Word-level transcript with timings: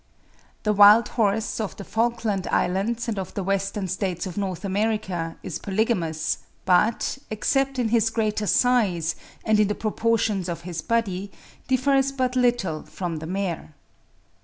The 0.63 0.73
wild 0.73 1.09
horse 1.09 1.59
of 1.59 1.77
the 1.77 1.83
Falkland 1.83 2.47
Islands 2.47 3.07
and 3.07 3.19
of 3.19 3.35
the 3.35 3.43
Western 3.43 3.87
States 3.87 4.25
of 4.25 4.35
N. 4.35 4.55
America 4.63 5.37
is 5.43 5.59
polygamous, 5.59 6.39
but, 6.65 7.19
except 7.29 7.77
in 7.77 7.89
his 7.89 8.09
greater 8.09 8.47
size 8.47 9.13
and 9.45 9.59
in 9.59 9.67
the 9.67 9.75
proportions 9.75 10.49
of 10.49 10.61
his 10.61 10.81
body, 10.81 11.31
differs 11.67 12.11
but 12.11 12.35
little 12.35 12.81
from 12.81 13.17
the 13.17 13.27
mare. 13.27 13.75